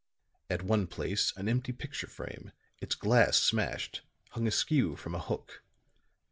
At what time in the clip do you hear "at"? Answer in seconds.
0.49-0.63